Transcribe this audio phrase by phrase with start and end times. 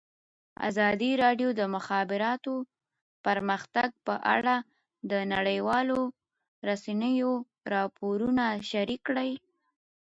[0.69, 2.53] ازادي راډیو د د مخابراتو
[3.25, 4.55] پرمختګ په اړه
[5.11, 5.99] د نړیوالو
[6.69, 7.31] رسنیو
[7.73, 9.31] راپورونه شریک کړي.